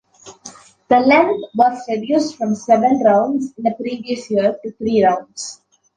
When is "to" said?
4.63-4.71